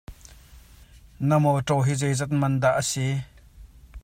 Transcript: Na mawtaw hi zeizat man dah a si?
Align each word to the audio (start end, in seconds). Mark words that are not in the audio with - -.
Na 1.27 1.37
mawtaw 1.43 1.79
hi 1.89 1.93
zeizat 2.03 2.31
man 2.41 2.53
dah 2.65 2.75
a 2.81 2.83
si? 2.91 3.07